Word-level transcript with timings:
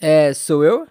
É, 0.00 0.32
sou 0.32 0.62
eu? 0.62 0.86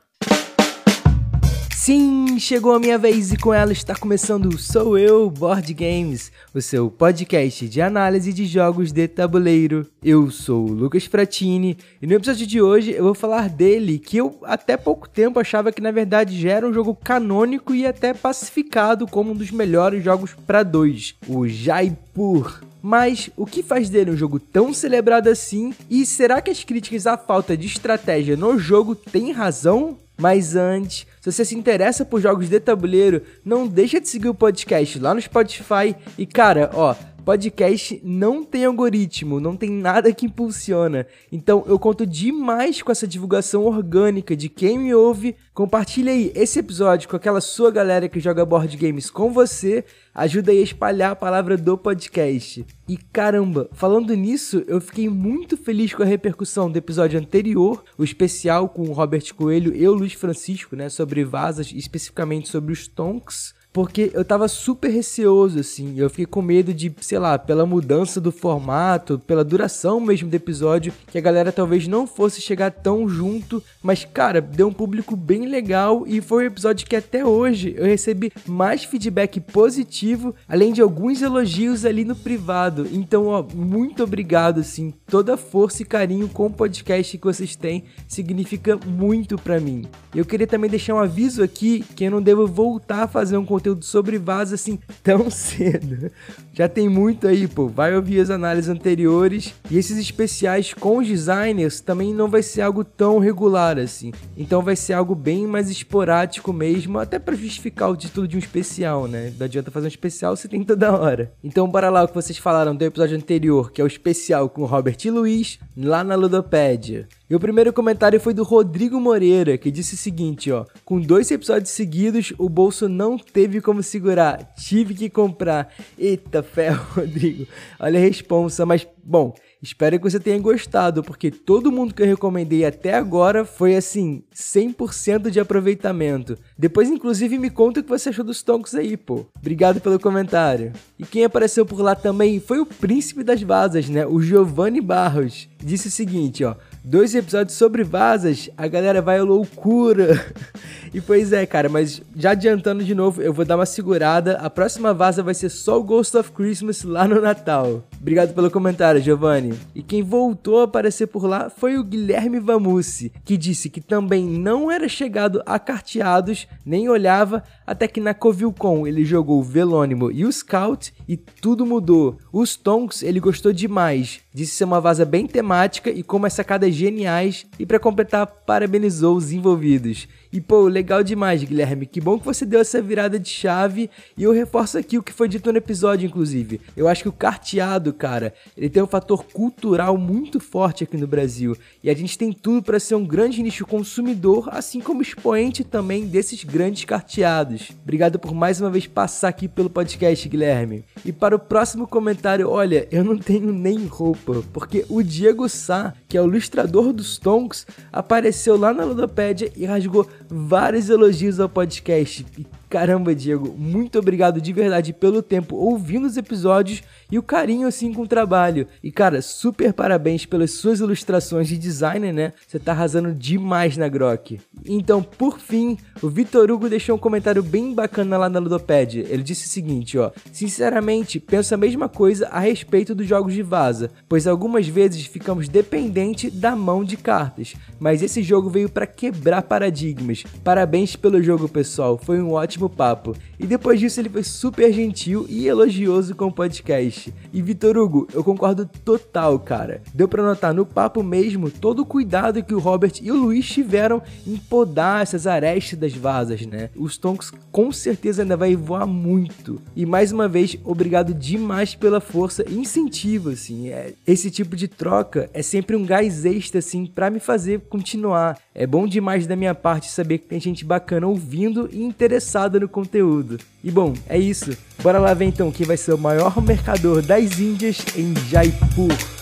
Sim, 1.74 2.38
chegou 2.38 2.74
a 2.74 2.80
minha 2.80 2.98
vez 2.98 3.32
e 3.32 3.38
com 3.38 3.54
ela 3.54 3.72
está 3.72 3.96
começando 3.96 4.48
o 4.48 4.58
Sou 4.58 4.98
Eu 4.98 5.30
Board 5.30 5.74
Games, 5.74 6.30
o 6.54 6.62
seu 6.62 6.92
podcast 6.92 7.70
de 7.70 7.82
análise 7.82 8.34
de 8.34 8.46
jogos 8.46 8.92
de 8.92 9.08
tabuleiro. 9.08 9.88
Eu 10.04 10.30
sou 10.30 10.66
o 10.66 10.74
Lucas 10.74 11.06
Fratini 11.06 11.78
e 12.02 12.06
no 12.06 12.16
episódio 12.16 12.46
de 12.46 12.62
hoje 12.62 12.92
eu 12.92 13.06
vou 13.06 13.14
falar 13.14 13.48
dele, 13.48 13.98
que 13.98 14.18
eu 14.18 14.38
até 14.44 14.76
pouco 14.76 15.08
tempo 15.08 15.40
achava 15.40 15.72
que 15.72 15.80
na 15.80 15.92
verdade 15.92 16.38
já 16.38 16.52
era 16.52 16.68
um 16.68 16.74
jogo 16.74 16.94
canônico 16.94 17.74
e 17.74 17.88
até 17.88 18.14
pacificado 18.14 19.08
como 19.08 19.32
um 19.32 19.36
dos 19.36 19.52
melhores 19.52 20.04
jogos 20.04 20.34
para 20.46 20.64
dois, 20.64 21.16
o 21.26 21.48
Jaipur. 21.48 22.62
Mas 22.88 23.30
o 23.36 23.46
que 23.46 23.62
faz 23.62 23.90
dele 23.90 24.12
um 24.12 24.16
jogo 24.16 24.40
tão 24.40 24.74
celebrado 24.74 25.28
assim? 25.28 25.74
E 25.90 26.06
será 26.06 26.42
que 26.42 26.50
as 26.50 26.64
críticas 26.64 27.06
à 27.06 27.18
falta 27.18 27.58
de 27.58 27.68
estratégia 27.68 28.38
no 28.38 28.58
jogo 28.58 28.96
têm 28.96 29.34
razão? 29.34 29.98
Mas 30.18 30.56
antes, 30.56 31.06
se 31.20 31.30
você 31.30 31.44
se 31.44 31.54
interessa 31.54 32.06
por 32.06 32.22
jogos 32.22 32.48
de 32.48 32.62
tabuleiro, 32.62 33.22
não 33.44 33.68
deixa 33.68 34.00
de 34.00 34.08
seguir 34.08 34.30
o 34.30 34.34
podcast 34.34 35.00
lá 35.00 35.14
no 35.14 35.22
Spotify. 35.22 35.98
E 36.18 36.26
cara, 36.26 36.72
ó, 36.74 36.96
podcast 37.26 38.00
não 38.06 38.42
tem 38.42 38.64
algoritmo, 38.64 39.42
não 39.42 39.58
tem 39.58 39.70
nada 39.70 40.14
que 40.14 40.26
impulsiona. 40.26 41.06
Então 41.30 41.66
eu 41.68 41.78
conto 41.78 42.06
demais 42.06 42.82
com 42.82 42.90
essa 42.90 43.06
divulgação 43.06 43.66
orgânica 43.66 44.34
de 44.34 44.48
quem 44.48 44.80
me 44.80 44.96
ouve. 44.96 45.36
Compartilha 45.54 46.14
aí 46.14 46.32
esse 46.34 46.60
episódio 46.60 47.10
com 47.10 47.18
aquela 47.18 47.42
sua 47.42 47.70
galera 47.70 48.08
que 48.08 48.22
joga 48.22 48.46
board 48.46 48.78
games 48.78 49.10
com 49.10 49.30
você. 49.30 49.84
Ajuda 50.16 50.54
aí 50.54 50.60
a 50.60 50.64
espalhar 50.64 51.12
a 51.12 51.16
palavra 51.18 51.58
do 51.58 51.78
podcast. 51.78 52.66
E 52.88 52.96
caramba, 52.96 53.70
falando 53.74 54.14
nisso, 54.16 54.64
eu 54.66 54.80
fiquei 54.80 55.10
muito 55.10 55.58
feliz 55.58 55.94
com 55.94 56.04
a 56.04 56.06
repercussão 56.06 56.72
do 56.72 56.78
episódio 56.78 57.20
anterior, 57.20 57.84
o 57.98 58.04
especial 58.04 58.70
com 58.70 58.84
o 58.84 58.94
Robert 58.94 59.34
Coelho 59.36 59.76
e 59.76 59.86
o 59.86 59.94
Luiz 59.94 60.14
Francisco, 60.14 60.74
né, 60.74 60.88
sobre 60.88 61.26
vasas, 61.26 61.72
especificamente 61.74 62.48
sobre 62.48 62.72
os 62.72 62.88
tonks 62.88 63.54
porque 63.78 64.10
eu 64.16 64.26
tava 64.26 64.48
super 64.48 64.90
receoso, 64.90 65.60
assim. 65.60 66.00
Eu 66.00 66.10
fiquei 66.10 66.26
com 66.26 66.42
medo 66.42 66.74
de, 66.74 66.92
sei 67.00 67.20
lá, 67.20 67.38
pela 67.38 67.64
mudança 67.64 68.20
do 68.20 68.32
formato, 68.32 69.20
pela 69.20 69.44
duração 69.44 70.00
mesmo 70.00 70.32
do 70.32 70.34
episódio, 70.34 70.92
que 71.06 71.16
a 71.16 71.22
galera 71.22 71.52
talvez 71.52 71.88
não 71.88 72.08
fosse 72.08 72.42
chegar 72.42 72.72
tão 72.72 73.08
junto. 73.08 73.62
Mas, 73.84 74.04
cara, 74.04 74.42
deu 74.42 74.68
um 74.68 74.74
público 74.74 75.16
bem 75.16 75.46
legal 75.46 76.06
e 76.08 76.22
foi 76.22 76.46
um 76.46 76.48
episódio 76.48 76.88
que 76.88 76.96
até 76.96 77.24
hoje 77.24 77.76
eu 77.78 77.86
recebi 77.86 78.34
mais 78.48 78.84
feedback 78.84 79.40
positivo, 79.40 80.34
além 80.50 80.74
de 80.74 80.82
alguns 80.82 81.22
elogios 81.22 81.86
ali 81.86 82.04
no 82.04 82.16
privado. 82.16 82.77
Então, 82.86 83.28
ó, 83.28 83.44
muito 83.54 84.04
obrigado, 84.04 84.60
assim. 84.60 84.94
Toda 85.08 85.34
a 85.34 85.38
força 85.38 85.82
e 85.82 85.86
carinho 85.86 86.28
com 86.28 86.48
o 86.48 86.54
podcast 86.54 87.18
que 87.18 87.24
vocês 87.24 87.56
têm 87.56 87.86
significa 88.08 88.78
muito 88.86 89.38
para 89.38 89.60
mim. 89.60 89.86
Eu 90.14 90.26
queria 90.26 90.48
também 90.48 90.70
deixar 90.70 90.96
um 90.96 91.00
aviso 91.00 91.44
aqui 91.44 91.84
que 91.96 92.04
eu 92.04 92.12
não 92.12 92.22
devo 92.22 92.48
voltar 92.48 93.04
a 93.04 93.08
fazer 93.08 93.38
um 93.38 93.46
conteúdo 93.46 93.86
sobre 93.86 94.18
vaza 94.18 94.56
assim 94.56 94.80
tão 95.04 95.30
cedo. 95.30 96.12
Já 96.54 96.68
tem 96.68 96.90
muito 96.90 97.28
aí, 97.28 97.48
pô. 97.48 97.68
Vai 97.68 97.96
ouvir 97.96 98.20
as 98.20 98.30
análises 98.30 98.70
anteriores. 98.70 99.54
E 99.70 99.78
esses 99.78 99.98
especiais 99.98 100.74
com 100.74 100.98
os 100.98 101.08
designers 101.08 101.80
também 101.80 102.14
não 102.14 102.28
vai 102.28 102.42
ser 102.42 102.62
algo 102.62 102.84
tão 102.84 103.20
regular 103.20 103.78
assim. 103.78 104.12
Então 104.36 104.62
vai 104.62 104.76
ser 104.76 104.94
algo 104.94 105.16
bem 105.16 105.46
mais 105.46 105.70
esporádico 105.70 106.52
mesmo, 106.52 107.00
até 107.00 107.20
para 107.20 107.36
justificar 107.36 107.90
o 107.90 107.96
título 107.96 108.28
de 108.28 108.36
um 108.36 108.40
especial, 108.40 109.08
né? 109.08 109.34
Não 109.38 109.46
adianta 109.46 109.72
fazer 109.72 109.86
um 109.86 109.90
especial 109.90 110.36
se 110.36 110.48
tem 110.48 110.64
toda 110.64 110.92
hora. 110.92 111.32
Então 111.44 111.68
bora 111.68 111.90
lá 111.90 112.04
o 112.04 112.08
que 112.08 112.16
vocês 112.16 112.38
falaram 112.38 112.67
do 112.76 112.84
episódio 112.84 113.18
anterior, 113.18 113.72
que 113.72 113.82
é 113.82 113.84
o 113.84 113.88
especial 113.88 114.50
com 114.50 114.66
Robert 114.66 114.98
e 115.04 115.10
Luiz, 115.10 115.60
lá 115.76 116.04
na 116.04 116.16
Ludopédia. 116.16 117.08
E 117.30 117.36
o 117.36 117.40
primeiro 117.40 117.74
comentário 117.74 118.20
foi 118.20 118.34
do 118.34 118.44
Rodrigo 118.44 119.00
Moreira, 119.00 119.58
que 119.58 119.70
disse 119.70 119.96
o 119.96 119.98
seguinte, 119.98 120.52
ó: 120.52 120.66
"Com 120.86 121.00
dois 121.00 121.30
episódios 121.30 121.72
seguidos, 121.72 122.34
o 122.38 122.48
bolso 122.48 122.88
não 122.88 123.18
teve 123.18 123.60
como 123.60 123.84
segurar, 123.84 124.54
tive 124.56 124.94
que 124.94 125.10
comprar. 125.10 125.74
Eita 125.98 126.42
ferro, 126.42 126.86
Rodrigo. 126.96 127.46
Olha 127.80 128.00
a 128.00 128.02
responsa, 128.02 128.66
mas 128.66 128.88
bom, 129.04 129.34
Espero 129.62 129.98
que 129.98 130.08
você 130.10 130.20
tenha 130.20 130.38
gostado, 130.38 131.02
porque 131.04 131.32
todo 131.32 131.72
mundo 131.72 131.94
que 131.94 132.04
eu 132.04 132.06
recomendei 132.06 132.64
até 132.64 132.94
agora 132.94 133.44
foi 133.44 133.76
assim, 133.76 134.22
100% 134.32 135.32
de 135.32 135.40
aproveitamento. 135.40 136.38
Depois, 136.56 136.90
inclusive, 136.90 137.40
me 137.40 137.50
conta 137.50 137.80
o 137.80 137.84
que 137.84 137.90
você 137.90 138.10
achou 138.10 138.24
dos 138.24 138.44
toncos 138.44 138.76
aí, 138.76 138.96
pô. 138.96 139.26
Obrigado 139.36 139.82
pelo 139.82 140.00
comentário. 140.00 140.74
E 141.00 141.04
quem 141.04 141.24
apareceu 141.24 141.66
por 141.66 141.82
lá 141.82 141.96
também 141.96 142.40
foi 142.40 142.60
o 142.60 142.68
príncipe 142.68 143.24
das 143.24 143.42
vasas, 143.42 143.90
né? 143.90 144.06
O 144.06 144.22
Giovanni 144.22 144.80
Barros. 144.80 145.50
Disse 145.58 145.88
o 145.88 145.92
seguinte, 145.92 146.44
ó: 146.44 146.56
dois 146.84 147.14
episódios 147.16 147.58
sobre 147.58 147.84
vasas, 147.84 148.50
a 148.58 148.68
galera 148.68 149.02
vai 149.02 149.20
à 149.20 149.24
loucura. 149.24 150.34
e 150.94 151.02
pois 151.02 151.34
é, 151.34 151.46
cara, 151.46 151.70
mas 151.70 152.02
já 152.16 152.32
adiantando 152.32 152.84
de 152.84 152.96
novo, 152.96 153.22
eu 153.22 153.34
vou 153.34 153.46
dar 153.46 153.56
uma 153.56 153.66
segurada. 153.66 154.38
A 154.38 154.50
próxima 154.50 154.94
vaza 154.94 155.22
vai 155.22 155.34
ser 155.34 155.50
só 155.50 155.80
o 155.80 155.84
Ghost 155.84 156.16
of 156.18 156.32
Christmas 156.32 156.84
lá 156.84 157.08
no 157.08 157.22
Natal. 157.22 157.84
Obrigado 158.00 158.34
pelo 158.34 158.52
comentário, 158.52 159.02
Giovanni. 159.02 159.54
E 159.76 159.82
quem 159.82 160.04
voltou 160.04 160.62
a 160.62 160.64
aparecer 160.66 161.08
por 161.08 161.26
lá 161.26 161.50
foi 161.50 161.78
o 161.78 161.84
Guilherme 161.84 162.40
Vamussi, 162.40 163.12
que 163.26 163.38
disse 163.38 163.70
que 163.70 163.82
também 163.82 164.26
não 164.26 164.72
era 164.72 164.88
chegado 164.88 165.42
a 165.46 165.60
carteados, 165.60 166.48
nem 166.66 166.90
olhava, 166.90 167.44
até 167.66 167.88
que 167.88 168.00
na 168.00 168.14
Covilcon 168.14 168.88
ele 168.88 169.04
jogou 169.04 169.40
o 169.40 169.44
Velônimo 169.44 170.12
e 170.12 170.26
o 170.26 170.32
Scout 170.32 170.94
e 171.08 171.18
tudo 171.18 171.66
mudou. 171.66 172.18
Os 172.32 172.56
Tonks 172.56 173.04
ele 173.04 173.20
gostou 173.20 173.52
demais, 173.52 174.22
disse 174.38 174.54
ser 174.54 174.66
uma 174.66 174.80
vaza 174.80 175.04
bem 175.04 175.26
temática 175.26 175.90
e 175.90 176.04
com 176.04 176.18
umas 176.18 176.34
sacadas 176.34 176.72
geniais, 176.72 177.48
e 177.58 177.66
para 177.66 177.80
completar, 177.80 178.28
parabenizou 178.28 179.18
os 179.18 179.32
envolvidos. 179.32 180.08
E 180.38 180.42
pô, 180.42 180.68
legal 180.68 181.04
demais, 181.04 181.44
Guilherme. 181.44 181.88
Que 181.88 182.00
bom 182.00 182.20
que 182.20 182.24
você 182.24 182.46
deu 182.46 182.60
essa 182.60 182.80
virada 182.80 183.18
de 183.18 183.28
chave. 183.28 183.90
E 184.16 184.22
eu 184.22 184.32
reforço 184.32 184.78
aqui 184.78 184.96
o 184.96 185.02
que 185.02 185.12
foi 185.12 185.28
dito 185.28 185.52
no 185.52 185.58
episódio, 185.58 186.06
inclusive. 186.06 186.62
Eu 186.76 186.88
acho 186.88 187.02
que 187.02 187.10
o 187.10 187.12
carteado, 187.12 187.92
cara, 187.92 188.36
ele 188.56 188.70
tem 188.70 188.84
um 188.84 188.86
fator 188.86 189.24
cultural 189.24 189.98
muito 189.98 190.40
forte 190.40 190.84
aqui 190.84 190.96
no 190.96 191.08
Brasil. 191.08 191.58
E 191.84 191.90
a 191.90 191.96
gente 191.96 192.16
tem 192.20 192.32
tudo 192.32 192.62
para 192.62 192.80
ser 192.80 192.94
um 192.94 193.04
grande 193.04 193.42
nicho 193.42 193.66
consumidor, 193.66 194.48
assim 194.52 194.80
como 194.80 195.02
expoente 195.02 195.64
também 195.64 196.06
desses 196.06 196.44
grandes 196.44 196.86
carteados. 196.86 197.72
Obrigado 197.82 198.20
por 198.20 198.36
mais 198.36 198.62
uma 198.62 198.70
vez 198.70 198.86
passar 198.86 199.30
aqui 199.30 199.48
pelo 199.48 199.72
podcast, 199.72 200.30
Guilherme. 200.30 200.86
E 201.04 201.12
para 201.12 201.36
o 201.36 201.40
próximo 201.40 201.88
comentário, 201.88 202.48
olha, 202.48 202.88
eu 202.92 203.04
não 203.04 203.18
tenho 203.18 203.52
nem 203.52 203.88
roupa, 203.88 204.44
porque 204.54 204.86
o 204.88 205.02
Diego 205.02 205.50
Sá, 205.50 205.96
que 206.08 206.16
é 206.16 206.22
o 206.22 206.28
ilustrador 206.28 206.94
dos 206.94 207.18
Tonks, 207.18 207.66
apareceu 207.92 208.56
lá 208.56 208.72
na 208.72 208.86
Ludopédia 208.86 209.52
e 209.56 209.66
rasgou 209.66 210.08
vários 210.30 210.90
elogios 210.90 211.40
ao 211.40 211.50
podcast. 211.50 212.26
Caramba, 212.70 213.16
Diego, 213.16 213.56
muito 213.58 214.00
obrigado 214.00 214.42
de 214.42 214.54
verdade 214.54 214.94
pelo 214.94 215.22
tempo 215.22 215.56
ouvindo 215.56 216.06
os 216.06 216.18
episódios 216.18 216.84
e 217.12 217.18
o 217.18 217.24
carinho 217.24 217.68
assim 217.68 217.94
com 217.94 218.02
o 218.02 218.08
trabalho. 218.08 218.68
E 218.84 218.92
cara, 218.92 219.22
super 219.22 219.74
parabéns 219.74 220.26
pelas 220.26 220.52
suas 220.52 220.80
ilustrações 220.80 221.48
de 221.48 221.58
designer, 221.58 222.14
né? 222.14 222.34
Você 222.48 222.60
tá 222.60 222.72
arrasando 222.72 223.14
demais 223.14 223.78
na 223.78 223.88
Grok. 223.88 224.40
Então, 224.66 225.02
por 225.02 225.40
fim, 225.40 225.78
o 226.02 226.10
Vitor 226.10 226.52
Hugo 226.52 226.70
deixou 226.70 226.96
um 226.96 227.00
comentário 227.00 227.42
bem 227.42 227.74
bacana 227.74 228.18
lá 228.18 228.30
na 228.30 228.40
Ludopédia. 228.40 229.06
Ele 229.10 229.24
disse 229.24 229.46
o 229.46 229.50
seguinte, 229.50 229.98
ó: 229.98 230.12
"Sinceramente, 230.32 231.20
penso 231.20 231.54
a 231.54 231.58
mesma 231.58 231.88
coisa 231.88 232.28
a 232.28 232.40
respeito 232.40 232.94
dos 232.94 233.08
jogos 233.08 233.34
de 233.34 233.42
vaza, 233.42 233.92
pois 234.10 234.28
algumas 234.28 234.68
vezes 234.68 235.06
ficamos 235.06 235.48
dependente 235.48 236.30
da 236.30 236.56
mão 236.56 236.84
de 236.84 236.98
cartas, 236.98 237.56
mas 237.80 238.02
esse 238.02 238.22
jogo 238.22 238.50
veio 238.50 238.70
para 238.70 238.88
quebrar 238.88 239.44
paradigmas. 239.44 240.24
Parabéns 240.44 240.96
pelo 240.96 241.22
jogo, 241.22 241.48
pessoal. 241.48 241.98
Foi 241.98 242.22
um 242.22 242.32
ótimo 242.32 242.57
papo." 242.70 243.16
E 243.40 243.46
depois 243.46 243.80
disso 243.80 244.00
ele 244.00 244.10
foi 244.10 244.24
super 244.24 244.74
gentil 244.74 245.26
e 245.30 245.48
elogioso 245.48 246.16
com 246.16 246.26
o 246.26 246.32
podcast. 246.32 247.14
E 247.32 247.42
Vitor 247.42 247.78
Hugo, 247.78 248.08
eu 248.14 248.24
concordo 248.24 248.66
total, 248.84 249.38
cara. 249.40 249.82
Deu 249.94 250.08
para 250.08 250.24
notar 250.24 250.54
no 250.54 250.66
papo 250.66 251.04
mesmo 251.04 251.52
todo 251.52 251.82
o 251.82 251.86
cuidado 251.86 252.44
que 252.44 252.54
o 252.54 252.60
Robert 252.60 252.94
e 253.02 253.12
o 253.12 253.16
Luiz 253.16 253.48
tiveram 253.48 254.02
em 254.26 254.38
podar 254.38 255.04
essas 255.04 255.28
arestas 255.28 255.78
das 255.78 255.94
vasas, 255.94 256.46
né? 256.46 256.70
Os 256.76 256.98
Tonks 256.98 257.32
com 257.52 257.72
certeza 257.72 258.22
ainda 258.22 258.38
vai 258.38 258.56
voar 258.56 258.88
muito. 258.88 259.62
E 259.76 259.86
mais 259.86 260.12
uma 260.12 260.28
vez, 260.28 260.58
obrigado 260.64 261.14
demais 261.14 261.76
pela 261.76 262.00
força 262.00 262.44
e 262.48 262.58
incentivo, 262.58 263.30
assim. 263.30 263.70
É, 263.70 263.94
esse 264.06 264.32
tipo 264.32 264.56
de 264.56 264.68
troca 264.68 265.30
é 265.34 265.42
sempre 265.42 265.76
um 265.76 265.86
gás 265.86 266.26
extra, 266.26 266.60
assim, 266.60 266.86
para 266.86 267.10
me 267.10 267.20
fazer 267.20 267.62
continuar. 267.70 268.40
É 268.54 268.66
bom 268.66 268.88
demais 268.88 269.28
da 269.28 269.36
minha 269.36 269.54
parte 269.54 269.90
saber 269.90 270.20
que 270.20 270.28
tem 270.28 270.40
gente 270.40 270.64
bacana 270.64 271.08
ouvindo 271.08 271.70
e 271.72 271.82
interessada 271.84 272.47
no 272.50 272.68
conteúdo. 272.68 273.38
E 273.64 273.70
bom, 273.70 273.94
é 274.08 274.18
isso. 274.18 274.58
Bora 274.82 275.00
lá 275.00 275.14
ver 275.14 275.26
então 275.26 275.52
quem 275.52 275.66
vai 275.66 275.78
ser 275.78 275.94
o 275.94 275.98
maior 275.98 276.42
mercador 276.42 277.02
das 277.02 277.40
Índias 277.40 277.84
em 277.96 278.14
Jaipur. 278.30 279.17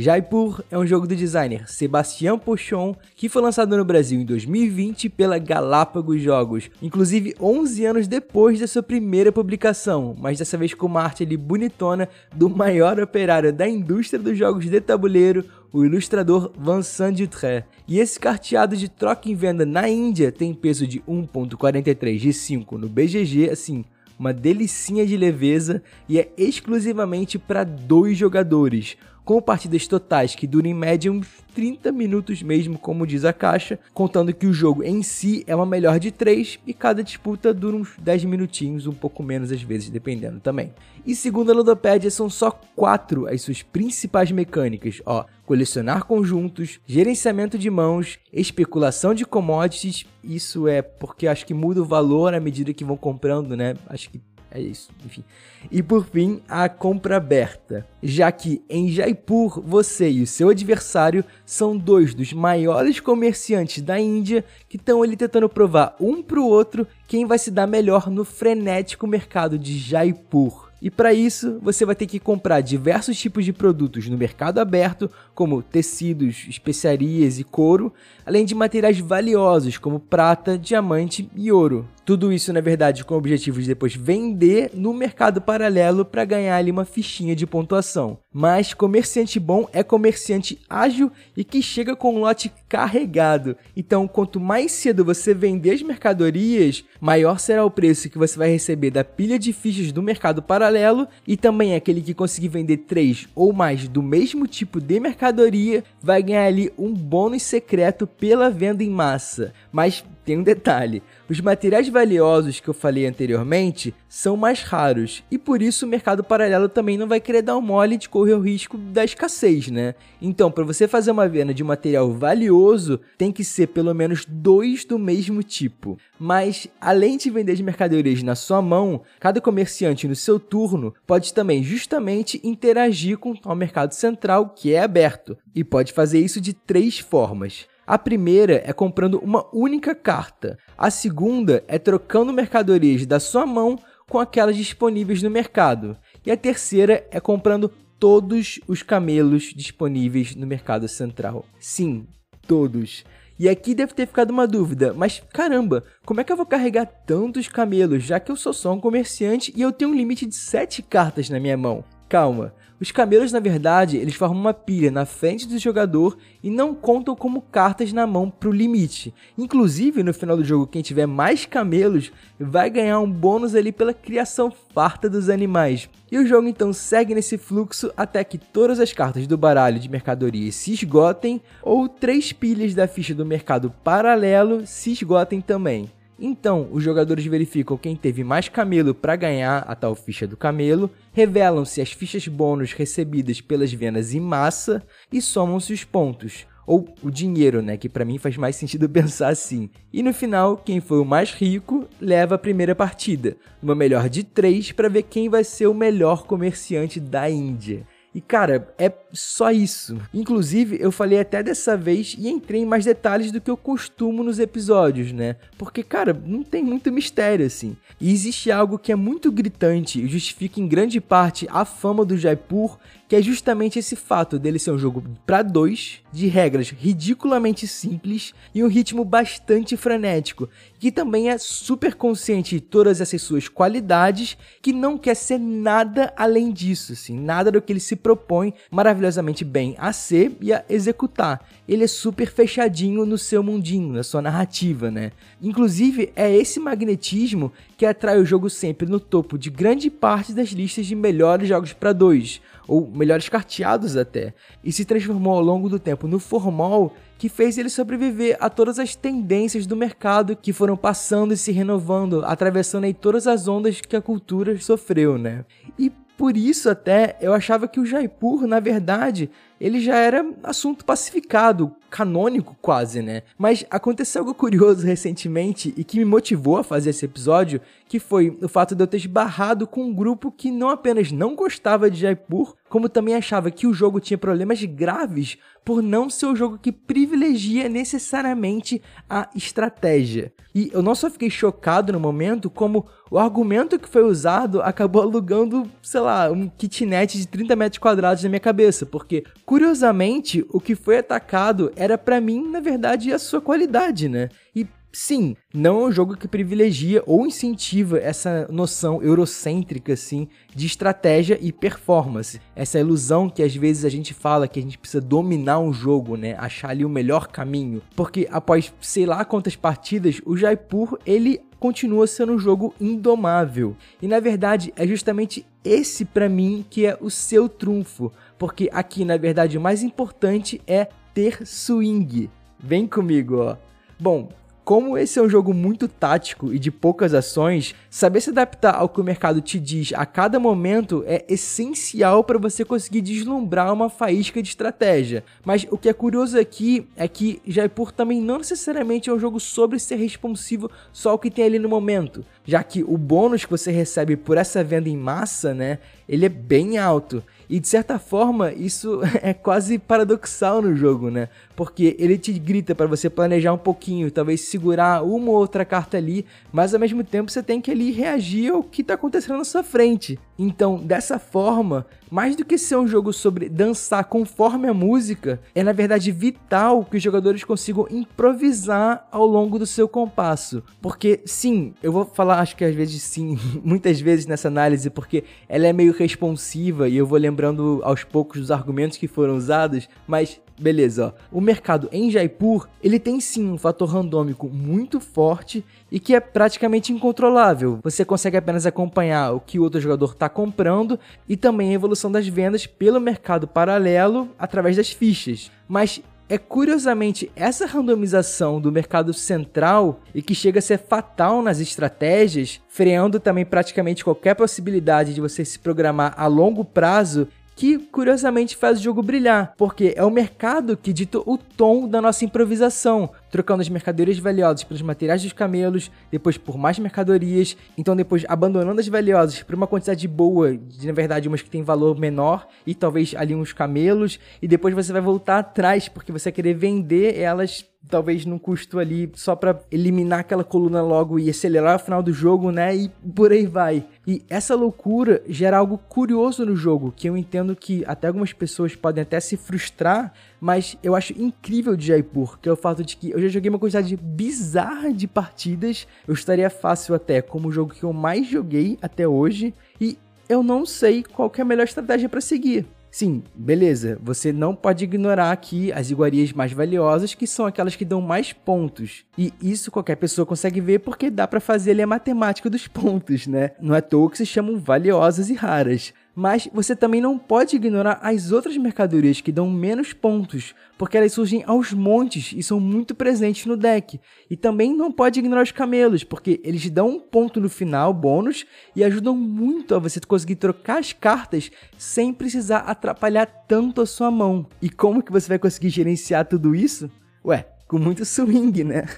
Jaipur 0.00 0.62
é 0.70 0.78
um 0.78 0.86
jogo 0.86 1.08
do 1.08 1.16
designer 1.16 1.68
Sebastião 1.68 2.38
Pochon 2.38 2.94
que 3.16 3.28
foi 3.28 3.42
lançado 3.42 3.76
no 3.76 3.84
Brasil 3.84 4.20
em 4.20 4.24
2020 4.24 5.08
pela 5.08 5.40
Galápagos 5.40 6.22
Jogos, 6.22 6.70
inclusive 6.80 7.34
11 7.40 7.84
anos 7.84 8.06
depois 8.06 8.60
da 8.60 8.68
sua 8.68 8.80
primeira 8.80 9.32
publicação, 9.32 10.14
mas 10.16 10.38
dessa 10.38 10.56
vez 10.56 10.72
com 10.72 10.86
uma 10.86 11.02
arte 11.02 11.24
ali 11.24 11.36
bonitona 11.36 12.08
do 12.32 12.48
maior 12.48 13.00
operário 13.00 13.52
da 13.52 13.68
indústria 13.68 14.22
dos 14.22 14.38
jogos 14.38 14.70
de 14.70 14.80
tabuleiro, 14.80 15.44
o 15.72 15.84
ilustrador 15.84 16.52
Vincent 16.56 17.16
Dutré. 17.16 17.66
E 17.88 17.98
esse 17.98 18.20
carteado 18.20 18.76
de 18.76 18.88
troca 18.88 19.28
em 19.28 19.34
venda 19.34 19.66
na 19.66 19.88
Índia 19.88 20.30
tem 20.30 20.54
peso 20.54 20.86
de 20.86 21.00
1.43 21.00 22.18
de 22.18 22.32
5 22.32 22.78
no 22.78 22.88
BGG, 22.88 23.50
assim, 23.50 23.84
uma 24.18 24.32
delicinha 24.32 25.06
de 25.06 25.16
leveza 25.16 25.82
e 26.08 26.18
é 26.18 26.28
exclusivamente 26.36 27.38
para 27.38 27.64
dois 27.64 28.16
jogadores, 28.16 28.96
com 29.28 29.42
partidas 29.42 29.86
totais 29.86 30.34
que 30.34 30.46
duram 30.46 30.70
em 30.70 30.72
média 30.72 31.12
uns 31.12 31.28
30 31.54 31.92
minutos 31.92 32.42
mesmo, 32.42 32.78
como 32.78 33.06
diz 33.06 33.26
a 33.26 33.32
caixa, 33.34 33.78
contando 33.92 34.32
que 34.32 34.46
o 34.46 34.54
jogo 34.54 34.82
em 34.82 35.02
si 35.02 35.44
é 35.46 35.54
uma 35.54 35.66
melhor 35.66 35.98
de 35.98 36.10
3 36.10 36.58
e 36.66 36.72
cada 36.72 37.04
disputa 37.04 37.52
dura 37.52 37.76
uns 37.76 37.90
10 37.98 38.24
minutinhos, 38.24 38.86
um 38.86 38.94
pouco 38.94 39.22
menos 39.22 39.52
às 39.52 39.60
vezes, 39.60 39.90
dependendo 39.90 40.40
também. 40.40 40.72
E 41.04 41.14
segundo 41.14 41.52
a 41.52 41.54
Ludopédia, 41.54 42.10
são 42.10 42.30
só 42.30 42.58
quatro 42.74 43.26
as 43.26 43.42
suas 43.42 43.60
principais 43.60 44.32
mecânicas, 44.32 45.02
ó, 45.04 45.26
colecionar 45.44 46.06
conjuntos, 46.06 46.80
gerenciamento 46.86 47.58
de 47.58 47.68
mãos, 47.68 48.18
especulação 48.32 49.12
de 49.12 49.26
commodities, 49.26 50.06
isso 50.24 50.66
é 50.66 50.80
porque 50.80 51.28
acho 51.28 51.44
que 51.44 51.52
muda 51.52 51.82
o 51.82 51.84
valor 51.84 52.32
à 52.32 52.40
medida 52.40 52.72
que 52.72 52.82
vão 52.82 52.96
comprando, 52.96 53.54
né? 53.54 53.74
Acho 53.90 54.08
que 54.08 54.22
é 54.50 54.60
isso, 54.60 54.90
enfim. 55.04 55.22
E 55.70 55.82
por 55.82 56.06
fim, 56.06 56.40
a 56.48 56.68
compra 56.68 57.16
aberta. 57.16 57.86
Já 58.02 58.32
que 58.32 58.62
em 58.68 58.88
Jaipur 58.88 59.60
você 59.60 60.10
e 60.10 60.22
o 60.22 60.26
seu 60.26 60.48
adversário 60.48 61.24
são 61.44 61.76
dois 61.76 62.14
dos 62.14 62.32
maiores 62.32 62.98
comerciantes 62.98 63.82
da 63.82 64.00
Índia 64.00 64.44
que 64.68 64.76
estão 64.76 65.02
ali 65.02 65.16
tentando 65.16 65.48
provar 65.48 65.94
um 66.00 66.22
pro 66.22 66.44
outro 66.44 66.86
quem 67.06 67.26
vai 67.26 67.38
se 67.38 67.50
dar 67.50 67.66
melhor 67.66 68.10
no 68.10 68.24
frenético 68.24 69.06
mercado 69.06 69.58
de 69.58 69.76
Jaipur. 69.76 70.68
E 70.80 70.90
para 70.90 71.12
isso, 71.12 71.58
você 71.60 71.84
vai 71.84 71.96
ter 71.96 72.06
que 72.06 72.20
comprar 72.20 72.60
diversos 72.60 73.18
tipos 73.18 73.44
de 73.44 73.52
produtos 73.52 74.08
no 74.08 74.16
mercado 74.16 74.60
aberto, 74.60 75.10
como 75.34 75.60
tecidos, 75.60 76.46
especiarias 76.48 77.40
e 77.40 77.44
couro, 77.44 77.92
além 78.24 78.44
de 78.44 78.54
materiais 78.54 79.00
valiosos 79.00 79.76
como 79.76 79.98
prata, 79.98 80.56
diamante 80.56 81.28
e 81.34 81.50
ouro. 81.50 81.88
Tudo 82.08 82.32
isso, 82.32 82.54
na 82.54 82.62
verdade, 82.62 83.04
com 83.04 83.12
o 83.12 83.18
objetivo 83.18 83.60
de 83.60 83.66
depois 83.66 83.94
vender 83.94 84.70
no 84.72 84.94
mercado 84.94 85.42
paralelo 85.42 86.06
para 86.06 86.24
ganhar 86.24 86.56
ali 86.56 86.70
uma 86.70 86.86
fichinha 86.86 87.36
de 87.36 87.46
pontuação. 87.46 88.18
Mas 88.32 88.72
comerciante 88.72 89.38
bom 89.38 89.68
é 89.74 89.82
comerciante 89.82 90.58
ágil 90.70 91.12
e 91.36 91.44
que 91.44 91.60
chega 91.60 91.94
com 91.94 92.14
um 92.14 92.20
lote 92.20 92.50
carregado. 92.66 93.54
Então, 93.76 94.08
quanto 94.08 94.40
mais 94.40 94.72
cedo 94.72 95.04
você 95.04 95.34
vender 95.34 95.72
as 95.72 95.82
mercadorias, 95.82 96.82
maior 96.98 97.38
será 97.38 97.62
o 97.62 97.70
preço 97.70 98.08
que 98.08 98.16
você 98.16 98.38
vai 98.38 98.48
receber 98.48 98.90
da 98.90 99.04
pilha 99.04 99.38
de 99.38 99.52
fichas 99.52 99.92
do 99.92 100.02
mercado 100.02 100.42
paralelo 100.42 101.06
e 101.26 101.36
também 101.36 101.74
aquele 101.74 102.00
que 102.00 102.14
conseguir 102.14 102.48
vender 102.48 102.78
três 102.78 103.28
ou 103.34 103.52
mais 103.52 103.86
do 103.86 104.02
mesmo 104.02 104.46
tipo 104.46 104.80
de 104.80 104.98
mercadoria 104.98 105.84
vai 106.02 106.22
ganhar 106.22 106.46
ali 106.46 106.72
um 106.78 106.94
bônus 106.94 107.42
secreto 107.42 108.06
pela 108.06 108.48
venda 108.48 108.82
em 108.82 108.88
massa. 108.88 109.52
Mas 109.70 110.02
tem 110.28 110.36
um 110.36 110.42
detalhe: 110.42 111.02
os 111.26 111.40
materiais 111.40 111.88
valiosos 111.98 112.60
que 112.60 112.68
eu 112.68 112.74
falei 112.74 113.06
anteriormente 113.06 113.92
são 114.08 114.36
mais 114.36 114.62
raros 114.62 115.24
e 115.28 115.36
por 115.36 115.60
isso 115.60 115.84
o 115.84 115.88
mercado 115.88 116.22
paralelo 116.22 116.68
também 116.68 116.96
não 116.96 117.08
vai 117.08 117.18
querer 117.18 117.42
dar 117.42 117.56
um 117.56 117.60
mole 117.60 117.96
de 117.96 118.08
correr 118.08 118.34
o 118.34 118.40
risco 118.40 118.78
da 118.78 119.04
escassez, 119.04 119.66
né? 119.66 119.96
Então, 120.22 120.48
para 120.48 120.62
você 120.62 120.86
fazer 120.86 121.10
uma 121.10 121.28
venda 121.28 121.52
de 121.52 121.64
material 121.64 122.12
valioso, 122.12 123.00
tem 123.16 123.32
que 123.32 123.42
ser 123.42 123.66
pelo 123.68 123.92
menos 123.92 124.24
dois 124.24 124.84
do 124.84 124.96
mesmo 124.96 125.42
tipo. 125.42 125.98
Mas, 126.20 126.68
além 126.80 127.16
de 127.16 127.30
vender 127.30 127.50
as 127.50 127.60
mercadorias 127.60 128.22
na 128.22 128.36
sua 128.36 128.62
mão, 128.62 129.02
cada 129.18 129.40
comerciante 129.40 130.06
no 130.06 130.14
seu 130.14 130.38
turno 130.38 130.94
pode 131.04 131.34
também 131.34 131.64
justamente 131.64 132.40
interagir 132.44 133.18
com 133.18 133.34
o 133.44 133.54
mercado 133.56 133.92
central 133.92 134.50
que 134.50 134.72
é 134.72 134.80
aberto 134.80 135.36
e 135.52 135.64
pode 135.64 135.92
fazer 135.92 136.20
isso 136.20 136.40
de 136.40 136.52
três 136.52 137.00
formas. 137.00 137.66
A 137.88 137.96
primeira 137.96 138.62
é 138.66 138.72
comprando 138.74 139.18
uma 139.20 139.46
única 139.50 139.94
carta. 139.94 140.58
A 140.76 140.90
segunda 140.90 141.64
é 141.66 141.78
trocando 141.78 142.34
mercadorias 142.34 143.06
da 143.06 143.18
sua 143.18 143.46
mão 143.46 143.78
com 144.10 144.18
aquelas 144.18 144.58
disponíveis 144.58 145.22
no 145.22 145.30
mercado. 145.30 145.96
E 146.26 146.30
a 146.30 146.36
terceira 146.36 147.08
é 147.10 147.18
comprando 147.18 147.72
todos 147.98 148.60
os 148.68 148.82
camelos 148.82 149.54
disponíveis 149.56 150.34
no 150.34 150.46
mercado 150.46 150.86
central. 150.86 151.46
Sim, 151.58 152.06
todos. 152.46 153.06
E 153.38 153.48
aqui 153.48 153.74
deve 153.74 153.94
ter 153.94 154.06
ficado 154.06 154.32
uma 154.32 154.46
dúvida, 154.46 154.92
mas 154.92 155.22
caramba, 155.32 155.82
como 156.04 156.20
é 156.20 156.24
que 156.24 156.30
eu 156.30 156.36
vou 156.36 156.44
carregar 156.44 156.84
tantos 156.84 157.48
camelos, 157.48 158.02
já 158.02 158.20
que 158.20 158.30
eu 158.30 158.36
sou 158.36 158.52
só 158.52 158.74
um 158.74 158.80
comerciante 158.80 159.50
e 159.56 159.62
eu 159.62 159.72
tenho 159.72 159.92
um 159.92 159.94
limite 159.94 160.26
de 160.26 160.34
7 160.34 160.82
cartas 160.82 161.30
na 161.30 161.40
minha 161.40 161.56
mão? 161.56 161.82
Calma, 162.06 162.52
os 162.80 162.92
camelos, 162.92 163.32
na 163.32 163.40
verdade, 163.40 163.96
eles 163.96 164.14
formam 164.14 164.40
uma 164.40 164.54
pilha 164.54 164.90
na 164.90 165.04
frente 165.04 165.48
do 165.48 165.58
jogador 165.58 166.16
e 166.42 166.48
não 166.48 166.72
contam 166.74 167.16
como 167.16 167.42
cartas 167.42 167.92
na 167.92 168.06
mão 168.06 168.30
para 168.30 168.48
o 168.48 168.52
limite. 168.52 169.12
Inclusive, 169.36 170.04
no 170.04 170.14
final 170.14 170.36
do 170.36 170.44
jogo, 170.44 170.66
quem 170.66 170.80
tiver 170.80 171.06
mais 171.06 171.44
camelos 171.44 172.12
vai 172.38 172.70
ganhar 172.70 173.00
um 173.00 173.10
bônus 173.10 173.56
ali 173.56 173.72
pela 173.72 173.92
criação 173.92 174.52
farta 174.72 175.10
dos 175.10 175.28
animais. 175.28 175.90
E 176.10 176.18
o 176.18 176.26
jogo 176.26 176.46
então 176.46 176.72
segue 176.72 177.16
nesse 177.16 177.36
fluxo 177.36 177.92
até 177.96 178.22
que 178.22 178.38
todas 178.38 178.78
as 178.78 178.92
cartas 178.92 179.26
do 179.26 179.36
baralho 179.36 179.80
de 179.80 179.88
mercadorias 179.88 180.54
se 180.54 180.72
esgotem 180.72 181.42
ou 181.62 181.88
três 181.88 182.32
pilhas 182.32 182.74
da 182.74 182.86
ficha 182.86 183.12
do 183.12 183.26
mercado 183.26 183.74
paralelo 183.82 184.64
se 184.64 184.92
esgotem 184.92 185.40
também. 185.40 185.90
Então, 186.18 186.68
os 186.72 186.82
jogadores 186.82 187.24
verificam 187.26 187.76
quem 187.76 187.94
teve 187.94 188.24
mais 188.24 188.48
camelo 188.48 188.92
para 188.92 189.14
ganhar 189.14 189.58
a 189.58 189.74
tal 189.76 189.94
ficha 189.94 190.26
do 190.26 190.36
camelo, 190.36 190.90
revelam-se 191.12 191.80
as 191.80 191.92
fichas 191.92 192.26
bônus 192.26 192.72
recebidas 192.72 193.40
pelas 193.40 193.72
vendas 193.72 194.12
em 194.12 194.20
massa 194.20 194.82
e 195.12 195.22
somam-se 195.22 195.72
os 195.72 195.84
pontos, 195.84 196.44
ou 196.66 196.92
o 197.02 197.10
dinheiro, 197.10 197.62
né, 197.62 197.76
que 197.76 197.88
para 197.88 198.04
mim 198.04 198.18
faz 198.18 198.36
mais 198.36 198.56
sentido 198.56 198.88
pensar 198.90 199.28
assim. 199.28 199.70
E 199.92 200.02
no 200.02 200.12
final, 200.12 200.56
quem 200.56 200.80
foi 200.80 200.98
o 200.98 201.04
mais 201.04 201.32
rico 201.32 201.86
leva 202.00 202.34
a 202.34 202.38
primeira 202.38 202.74
partida, 202.74 203.36
uma 203.62 203.76
melhor 203.76 204.08
de 204.08 204.24
três 204.24 204.72
para 204.72 204.88
ver 204.88 205.04
quem 205.04 205.28
vai 205.28 205.44
ser 205.44 205.68
o 205.68 205.74
melhor 205.74 206.26
comerciante 206.26 206.98
da 206.98 207.30
Índia. 207.30 207.86
E 208.12 208.20
cara, 208.20 208.74
é 208.76 208.92
só 209.12 209.50
isso. 209.50 209.98
Inclusive, 210.12 210.76
eu 210.80 210.92
falei 210.92 211.18
até 211.18 211.42
dessa 211.42 211.76
vez 211.76 212.14
e 212.18 212.28
entrei 212.28 212.62
em 212.62 212.66
mais 212.66 212.84
detalhes 212.84 213.32
do 213.32 213.40
que 213.40 213.50
eu 213.50 213.56
costumo 213.56 214.22
nos 214.22 214.38
episódios, 214.38 215.12
né? 215.12 215.36
Porque, 215.56 215.82
cara, 215.82 216.12
não 216.26 216.42
tem 216.42 216.62
muito 216.62 216.92
mistério 216.92 217.46
assim. 217.46 217.76
E 218.00 218.12
existe 218.12 218.50
algo 218.50 218.78
que 218.78 218.92
é 218.92 218.96
muito 218.96 219.30
gritante 219.32 220.00
e 220.00 220.08
justifica 220.08 220.60
em 220.60 220.68
grande 220.68 221.00
parte 221.00 221.46
a 221.50 221.64
fama 221.64 222.04
do 222.04 222.16
Jaipur 222.16 222.78
que 223.08 223.16
é 223.16 223.22
justamente 223.22 223.78
esse 223.78 223.96
fato 223.96 224.38
dele 224.38 224.58
ser 224.58 224.70
um 224.70 224.78
jogo 224.78 225.02
para 225.24 225.42
dois, 225.42 226.00
de 226.12 226.26
regras 226.26 226.68
ridiculamente 226.68 227.66
simples 227.66 228.34
e 228.54 228.62
um 228.62 228.68
ritmo 228.68 229.02
bastante 229.02 229.78
frenético, 229.78 230.48
que 230.78 230.92
também 230.92 231.30
é 231.30 231.38
super 231.38 231.94
consciente 231.94 232.56
de 232.56 232.60
todas 232.60 233.00
essas 233.00 233.22
suas 233.22 233.48
qualidades, 233.48 234.36
que 234.60 234.74
não 234.74 234.98
quer 234.98 235.14
ser 235.14 235.38
nada 235.38 236.12
além 236.16 236.52
disso, 236.52 236.92
assim, 236.92 237.18
nada 237.18 237.50
do 237.50 237.62
que 237.62 237.72
ele 237.72 237.80
se 237.80 237.96
propõe 237.96 238.52
maravilhosamente 238.98 239.44
bem 239.44 239.74
a 239.78 239.92
ser 239.92 240.36
e 240.40 240.52
a 240.52 240.64
executar. 240.68 241.46
Ele 241.66 241.84
é 241.84 241.86
super 241.86 242.30
fechadinho 242.30 243.06
no 243.06 243.16
seu 243.16 243.42
mundinho, 243.42 243.92
na 243.92 244.02
sua 244.02 244.20
narrativa, 244.20 244.90
né? 244.90 245.12
Inclusive, 245.40 246.12
é 246.16 246.34
esse 246.34 246.58
magnetismo 246.58 247.52
que 247.76 247.86
atrai 247.86 248.18
o 248.18 248.26
jogo 248.26 248.50
sempre 248.50 248.88
no 248.88 248.98
topo 248.98 249.38
de 249.38 249.50
grande 249.50 249.90
parte 249.90 250.32
das 250.32 250.48
listas 250.48 250.86
de 250.86 250.94
melhores 250.94 251.48
jogos 251.48 251.72
para 251.72 251.92
dois 251.92 252.40
ou 252.66 252.86
melhores 252.86 253.28
carteados 253.30 253.96
até, 253.96 254.34
e 254.62 254.70
se 254.70 254.84
transformou 254.84 255.32
ao 255.34 255.40
longo 255.40 255.70
do 255.70 255.78
tempo 255.78 256.06
no 256.06 256.18
formal 256.18 256.94
que 257.16 257.28
fez 257.28 257.56
ele 257.56 257.70
sobreviver 257.70 258.36
a 258.40 258.50
todas 258.50 258.78
as 258.78 258.94
tendências 258.94 259.66
do 259.66 259.74
mercado 259.74 260.36
que 260.36 260.52
foram 260.52 260.76
passando 260.76 261.32
e 261.32 261.36
se 261.36 261.50
renovando, 261.50 262.22
atravessando 262.26 262.84
aí 262.84 262.92
todas 262.92 263.26
as 263.26 263.48
ondas 263.48 263.80
que 263.80 263.96
a 263.96 264.02
cultura 264.02 264.56
sofreu, 264.60 265.16
né? 265.16 265.46
E 265.78 265.90
por 266.18 266.36
isso 266.36 266.68
até 266.68 267.16
eu 267.20 267.32
achava 267.32 267.68
que 267.68 267.78
o 267.78 267.86
Jaipur, 267.86 268.44
na 268.44 268.58
verdade, 268.58 269.30
ele 269.60 269.80
já 269.80 269.96
era 269.96 270.24
assunto 270.42 270.84
pacificado, 270.84 271.74
canônico 271.90 272.56
quase, 272.60 273.02
né? 273.02 273.22
Mas 273.36 273.64
aconteceu 273.70 274.20
algo 274.20 274.34
curioso 274.34 274.86
recentemente 274.86 275.72
e 275.76 275.84
que 275.84 275.98
me 275.98 276.04
motivou 276.04 276.58
a 276.58 276.64
fazer 276.64 276.90
esse 276.90 277.04
episódio, 277.04 277.60
que 277.88 277.98
foi 277.98 278.36
o 278.42 278.48
fato 278.48 278.74
de 278.74 278.82
eu 278.82 278.86
ter 278.86 278.98
esbarrado 278.98 279.66
com 279.66 279.84
um 279.84 279.94
grupo 279.94 280.30
que 280.30 280.50
não 280.50 280.68
apenas 280.68 281.10
não 281.10 281.34
gostava 281.34 281.90
de 281.90 282.00
Jaipur, 282.00 282.54
como 282.68 282.88
também 282.88 283.14
achava 283.14 283.50
que 283.50 283.66
o 283.66 283.72
jogo 283.72 284.00
tinha 284.00 284.18
problemas 284.18 284.62
graves 284.62 285.38
por 285.64 285.82
não 285.82 286.08
ser 286.08 286.26
o 286.26 286.36
jogo 286.36 286.58
que 286.58 286.72
privilegia 286.72 287.68
necessariamente 287.68 288.80
a 289.08 289.28
estratégia. 289.34 290.32
E 290.54 290.70
eu 290.72 290.82
não 290.82 290.94
só 290.94 291.10
fiquei 291.10 291.30
chocado 291.30 291.92
no 291.92 292.00
momento, 292.00 292.50
como 292.50 292.86
o 293.10 293.18
argumento 293.18 293.78
que 293.78 293.88
foi 293.88 294.02
usado 294.02 294.60
acabou 294.62 295.02
alugando, 295.02 295.70
sei 295.82 296.00
lá, 296.00 296.30
um 296.30 296.48
kitnet 296.48 297.18
de 297.18 297.28
30 297.28 297.54
metros 297.54 297.78
quadrados 297.78 298.22
na 298.22 298.28
minha 298.28 298.40
cabeça, 298.40 298.84
porque 298.86 299.24
curiosamente, 299.48 300.44
o 300.50 300.60
que 300.60 300.74
foi 300.74 300.98
atacado 300.98 301.72
era 301.74 301.96
para 301.96 302.20
mim, 302.20 302.50
na 302.50 302.60
verdade, 302.60 303.10
a 303.14 303.18
sua 303.18 303.40
qualidade, 303.40 304.06
né? 304.06 304.28
E 304.54 304.66
Sim, 304.90 305.36
não 305.54 305.82
é 305.82 305.84
um 305.88 305.92
jogo 305.92 306.16
que 306.16 306.26
privilegia 306.26 307.02
ou 307.06 307.26
incentiva 307.26 307.98
essa 307.98 308.48
noção 308.50 309.02
eurocêntrica, 309.02 309.92
assim, 309.92 310.28
de 310.54 310.66
estratégia 310.66 311.38
e 311.40 311.52
performance. 311.52 312.40
Essa 312.56 312.80
ilusão 312.80 313.28
que 313.28 313.42
às 313.42 313.54
vezes 313.54 313.84
a 313.84 313.90
gente 313.90 314.14
fala 314.14 314.48
que 314.48 314.58
a 314.58 314.62
gente 314.62 314.78
precisa 314.78 315.00
dominar 315.00 315.58
um 315.58 315.74
jogo, 315.74 316.16
né? 316.16 316.34
Achar 316.38 316.70
ali 316.70 316.86
o 316.86 316.88
melhor 316.88 317.28
caminho. 317.28 317.82
Porque 317.94 318.26
após 318.32 318.72
sei 318.80 319.04
lá 319.04 319.24
quantas 319.26 319.54
partidas, 319.54 320.22
o 320.24 320.36
Jaipur, 320.36 320.98
ele 321.04 321.40
continua 321.60 322.06
sendo 322.06 322.32
um 322.32 322.38
jogo 322.38 322.74
indomável. 322.80 323.76
E 324.00 324.08
na 324.08 324.20
verdade, 324.20 324.72
é 324.74 324.86
justamente 324.86 325.44
esse 325.64 326.04
para 326.04 326.28
mim 326.28 326.64
que 326.68 326.86
é 326.86 326.96
o 327.00 327.10
seu 327.10 327.48
trunfo. 327.48 328.10
Porque 328.38 328.70
aqui, 328.72 329.04
na 329.04 329.16
verdade, 329.16 329.58
o 329.58 329.60
mais 329.60 329.82
importante 329.82 330.60
é 330.66 330.88
ter 331.12 331.46
swing. 331.46 332.30
Vem 332.58 332.86
comigo, 332.86 333.38
ó. 333.38 333.56
Bom, 333.98 334.28
como 334.68 334.98
esse 334.98 335.18
é 335.18 335.22
um 335.22 335.30
jogo 335.30 335.54
muito 335.54 335.88
tático 335.88 336.52
e 336.52 336.58
de 336.58 336.70
poucas 336.70 337.14
ações, 337.14 337.74
saber 337.88 338.20
se 338.20 338.28
adaptar 338.28 338.74
ao 338.74 338.86
que 338.86 339.00
o 339.00 339.02
mercado 339.02 339.40
te 339.40 339.58
diz 339.58 339.94
a 339.94 340.04
cada 340.04 340.38
momento 340.38 341.02
é 341.06 341.24
essencial 341.26 342.22
para 342.22 342.38
você 342.38 342.66
conseguir 342.66 343.00
deslumbrar 343.00 343.72
uma 343.72 343.88
faísca 343.88 344.42
de 344.42 344.50
estratégia. 344.50 345.24
Mas 345.42 345.66
o 345.70 345.78
que 345.78 345.88
é 345.88 345.92
curioso 345.94 346.38
aqui 346.38 346.86
é 346.98 347.08
que 347.08 347.40
Jaipur 347.46 347.90
também 347.90 348.20
não 348.20 348.36
necessariamente 348.36 349.08
é 349.08 349.12
um 349.14 349.18
jogo 349.18 349.40
sobre 349.40 349.78
ser 349.78 349.96
responsivo 349.96 350.70
só 350.92 351.12
ao 351.12 351.18
que 351.18 351.30
tem 351.30 351.46
ali 351.46 351.58
no 351.58 351.70
momento, 351.70 352.22
já 352.48 352.62
que 352.62 352.82
o 352.82 352.96
bônus 352.96 353.44
que 353.44 353.50
você 353.50 353.70
recebe 353.70 354.16
por 354.16 354.38
essa 354.38 354.64
venda 354.64 354.88
em 354.88 354.96
massa, 354.96 355.52
né, 355.52 355.80
ele 356.08 356.24
é 356.24 356.30
bem 356.30 356.78
alto. 356.78 357.22
E 357.46 357.60
de 357.60 357.68
certa 357.68 357.98
forma, 357.98 358.52
isso 358.52 359.00
é 359.22 359.34
quase 359.34 359.78
paradoxal 359.78 360.62
no 360.62 360.74
jogo, 360.74 361.10
né? 361.10 361.28
Porque 361.54 361.94
ele 361.98 362.16
te 362.16 362.32
grita 362.38 362.74
para 362.74 362.86
você 362.86 363.10
planejar 363.10 363.52
um 363.52 363.58
pouquinho, 363.58 364.10
talvez 364.10 364.42
segurar 364.42 365.02
uma 365.02 365.30
ou 365.30 365.36
outra 365.36 365.62
carta 365.62 365.98
ali, 365.98 366.24
mas 366.50 366.72
ao 366.72 366.80
mesmo 366.80 367.04
tempo 367.04 367.30
você 367.30 367.42
tem 367.42 367.60
que 367.60 367.70
ali 367.70 367.90
reagir 367.90 368.50
ao 368.50 368.62
que 368.62 368.82
tá 368.82 368.94
acontecendo 368.94 369.36
na 369.36 369.44
sua 369.44 369.62
frente. 369.62 370.18
Então, 370.38 370.78
dessa 370.78 371.18
forma, 371.18 371.84
mais 372.10 372.36
do 372.36 372.44
que 372.44 372.56
ser 372.56 372.76
um 372.76 372.86
jogo 372.86 373.12
sobre 373.12 373.48
dançar 373.48 374.04
conforme 374.04 374.68
a 374.68 374.74
música, 374.74 375.40
é 375.54 375.64
na 375.64 375.72
verdade 375.72 376.12
vital 376.12 376.84
que 376.84 376.96
os 376.96 377.02
jogadores 377.02 377.42
consigam 377.44 377.86
improvisar 377.90 379.06
ao 379.10 379.26
longo 379.26 379.58
do 379.58 379.66
seu 379.66 379.88
compasso. 379.88 380.62
Porque, 380.80 381.20
sim, 381.26 381.74
eu 381.82 381.90
vou 381.90 382.04
falar, 382.04 382.37
acho 382.38 382.56
que 382.56 382.64
às 382.64 382.74
vezes 382.74 383.02
sim, 383.02 383.38
muitas 383.64 384.00
vezes 384.00 384.26
nessa 384.26 384.48
análise, 384.48 384.90
porque 384.90 385.24
ela 385.48 385.66
é 385.66 385.72
meio 385.72 385.92
responsiva 385.92 386.88
e 386.88 386.96
eu 386.96 387.06
vou 387.06 387.18
lembrando 387.18 387.80
aos 387.84 388.04
poucos 388.04 388.40
dos 388.40 388.50
argumentos 388.50 388.96
que 388.96 389.08
foram 389.08 389.36
usados, 389.36 389.88
mas 390.06 390.40
beleza, 390.58 391.06
ó. 391.06 391.12
O 391.30 391.40
mercado 391.40 391.88
em 391.92 392.10
Jaipur, 392.10 392.68
ele 392.82 392.98
tem 392.98 393.20
sim 393.20 393.48
um 393.48 393.58
fator 393.58 393.88
randômico 393.88 394.48
muito 394.48 395.00
forte 395.00 395.64
e 395.90 396.00
que 396.00 396.14
é 396.14 396.20
praticamente 396.20 396.92
incontrolável. 396.92 397.78
Você 397.82 398.04
consegue 398.04 398.36
apenas 398.36 398.66
acompanhar 398.66 399.32
o 399.32 399.40
que 399.40 399.58
o 399.58 399.62
outro 399.62 399.80
jogador 399.80 400.12
está 400.12 400.28
comprando 400.28 400.98
e 401.28 401.36
também 401.36 401.70
a 401.70 401.74
evolução 401.74 402.10
das 402.10 402.26
vendas 402.26 402.66
pelo 402.66 403.00
mercado 403.00 403.46
paralelo 403.46 404.28
através 404.38 404.76
das 404.76 404.90
fichas. 404.90 405.50
Mas 405.68 406.02
é 406.28 406.36
curiosamente 406.36 407.30
essa 407.34 407.66
randomização 407.66 408.60
do 408.60 408.70
mercado 408.70 409.14
central 409.14 410.00
e 410.14 410.20
que 410.20 410.34
chega 410.34 410.58
a 410.58 410.62
ser 410.62 410.78
fatal 410.78 411.42
nas 411.42 411.58
estratégias, 411.58 412.60
freando 412.68 413.18
também 413.18 413.46
praticamente 413.46 414.04
qualquer 414.04 414.34
possibilidade 414.34 415.14
de 415.14 415.20
você 415.20 415.44
se 415.44 415.58
programar 415.58 416.14
a 416.16 416.26
longo 416.26 416.64
prazo 416.64 417.28
que 417.58 417.76
curiosamente 417.76 418.56
faz 418.56 418.78
o 418.78 418.82
jogo 418.84 419.02
brilhar, 419.02 419.52
porque 419.56 419.92
é 419.96 420.04
o 420.04 420.10
mercado 420.12 420.76
que 420.76 420.92
dita 420.92 421.18
o 421.18 421.36
tom 421.36 421.88
da 421.88 422.00
nossa 422.00 422.24
improvisação, 422.24 423.10
trocando 423.32 423.60
as 423.60 423.68
mercadorias 423.68 424.16
valiosas 424.16 424.62
pelos 424.62 424.80
materiais 424.80 425.24
dos 425.24 425.32
camelos, 425.32 425.90
depois 426.08 426.38
por 426.38 426.56
mais 426.56 426.78
mercadorias, 426.78 427.56
então 427.76 427.96
depois 427.96 428.24
abandonando 428.28 428.80
as 428.80 428.86
valiosas 428.86 429.42
por 429.42 429.56
uma 429.56 429.66
quantidade 429.66 430.06
boa, 430.06 430.56
de 430.56 430.86
na 430.86 430.92
verdade 430.92 431.26
umas 431.26 431.42
que 431.42 431.50
tem 431.50 431.64
valor 431.64 431.98
menor 431.98 432.46
e 432.64 432.76
talvez 432.76 433.12
ali 433.16 433.34
uns 433.34 433.52
camelos, 433.52 434.20
e 434.40 434.46
depois 434.46 434.72
você 434.72 434.92
vai 434.92 435.02
voltar 435.02 435.40
atrás 435.40 435.88
porque 435.88 436.12
você 436.12 436.30
vai 436.30 436.34
querer 436.34 436.54
vender 436.54 437.18
elas 437.18 437.66
talvez 437.88 438.24
num 438.24 438.38
custo 438.38 438.78
ali 438.78 439.10
só 439.14 439.34
para 439.34 439.60
eliminar 439.70 440.20
aquela 440.20 440.44
coluna 440.44 440.82
logo 440.82 441.18
e 441.18 441.30
acelerar 441.30 441.76
o 441.76 441.78
final 441.78 442.02
do 442.02 442.12
jogo, 442.12 442.50
né? 442.50 442.74
E 442.74 442.88
por 442.88 443.32
aí 443.32 443.46
vai. 443.46 443.84
E 444.06 444.22
essa 444.28 444.54
loucura 444.54 445.22
gera 445.28 445.58
algo 445.58 445.78
curioso 445.78 446.44
no 446.44 446.56
jogo, 446.56 446.92
que 446.94 447.08
eu 447.08 447.16
entendo 447.16 447.56
que 447.56 447.84
até 447.86 448.06
algumas 448.06 448.32
pessoas 448.32 448.74
podem 448.74 449.02
até 449.02 449.20
se 449.20 449.36
frustrar, 449.36 450.12
mas 450.40 450.76
eu 450.82 450.94
acho 450.94 451.12
incrível 451.20 451.76
de 451.76 451.86
Jaipur, 451.86 452.38
que 452.38 452.48
é 452.48 452.52
o 452.52 452.56
fato 452.56 452.84
de 452.84 452.96
que 452.96 453.10
eu 453.10 453.20
já 453.20 453.28
joguei 453.28 453.50
uma 453.50 453.58
quantidade 453.58 453.96
bizarra 453.96 454.92
de 454.92 455.06
partidas, 455.06 455.86
eu 456.06 456.14
estaria 456.14 456.50
fácil 456.50 456.94
até 456.94 457.20
como 457.20 457.48
o 457.48 457.52
jogo 457.52 457.74
que 457.74 457.84
eu 457.84 457.92
mais 457.92 458.26
joguei 458.26 458.78
até 458.80 459.06
hoje, 459.06 459.54
e 459.80 459.98
eu 460.28 460.42
não 460.42 460.66
sei 460.66 461.02
qual 461.02 461.32
é 461.36 461.40
a 461.40 461.44
melhor 461.44 461.64
estratégia 461.64 462.08
para 462.08 462.20
seguir. 462.20 462.66
Sim, 462.90 463.22
beleza. 463.34 463.98
Você 464.02 464.32
não 464.32 464.54
pode 464.54 464.84
ignorar 464.84 465.30
aqui 465.30 465.72
as 465.72 465.90
iguarias 465.90 466.32
mais 466.32 466.52
valiosas, 466.52 467.14
que 467.14 467.26
são 467.26 467.46
aquelas 467.46 467.76
que 467.76 467.84
dão 467.84 468.00
mais 468.00 468.32
pontos. 468.32 469.04
E 469.16 469.32
isso 469.42 469.70
qualquer 469.70 469.96
pessoa 469.96 470.26
consegue 470.26 470.60
ver 470.60 470.80
porque 470.80 471.10
dá 471.10 471.26
para 471.26 471.40
fazer 471.40 471.72
ali 471.72 471.82
a 471.82 471.86
matemática 471.86 472.48
dos 472.48 472.66
pontos, 472.68 473.26
né? 473.26 473.52
Não 473.60 473.74
é 473.74 473.78
à 473.78 473.82
toa 473.82 474.10
que 474.10 474.18
se 474.18 474.26
chamam 474.26 474.58
valiosas 474.58 475.30
e 475.30 475.34
raras 475.34 475.92
mas 476.18 476.48
você 476.52 476.74
também 476.74 477.00
não 477.00 477.16
pode 477.16 477.54
ignorar 477.54 478.00
as 478.02 478.32
outras 478.32 478.56
mercadorias 478.56 479.20
que 479.20 479.30
dão 479.30 479.48
menos 479.48 479.92
pontos, 479.92 480.52
porque 480.76 480.98
elas 480.98 481.12
surgem 481.12 481.44
aos 481.46 481.72
montes 481.72 482.32
e 482.36 482.42
são 482.42 482.58
muito 482.58 482.92
presentes 482.92 483.46
no 483.46 483.56
deck. 483.56 484.00
E 484.28 484.36
também 484.36 484.76
não 484.76 484.90
pode 484.90 485.20
ignorar 485.20 485.44
os 485.44 485.52
camelos, 485.52 486.02
porque 486.02 486.40
eles 486.42 486.68
dão 486.70 486.88
um 486.88 486.98
ponto 486.98 487.40
no 487.40 487.48
final, 487.48 487.94
bônus, 487.94 488.44
e 488.74 488.82
ajudam 488.82 489.16
muito 489.16 489.76
a 489.76 489.78
você 489.78 490.00
conseguir 490.00 490.34
trocar 490.34 490.80
as 490.80 490.92
cartas 490.92 491.52
sem 491.78 492.12
precisar 492.12 492.58
atrapalhar 492.58 493.26
tanto 493.46 493.80
a 493.80 493.86
sua 493.86 494.10
mão. 494.10 494.44
E 494.60 494.68
como 494.68 495.04
que 495.04 495.12
você 495.12 495.28
vai 495.28 495.38
conseguir 495.38 495.70
gerenciar 495.70 496.26
tudo 496.26 496.52
isso? 496.52 496.90
Ué, 497.24 497.46
com 497.68 497.78
muito 497.78 498.04
swing, 498.04 498.64
né? 498.64 498.88